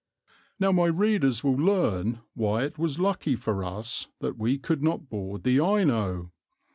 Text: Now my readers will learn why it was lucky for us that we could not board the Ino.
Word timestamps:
Now 0.59 0.71
my 0.71 0.87
readers 0.87 1.43
will 1.43 1.53
learn 1.55 2.21
why 2.33 2.63
it 2.63 2.79
was 2.79 2.97
lucky 2.99 3.35
for 3.35 3.63
us 3.63 4.07
that 4.19 4.35
we 4.35 4.57
could 4.57 4.81
not 4.81 5.09
board 5.09 5.43
the 5.43 5.57
Ino. 5.63 6.31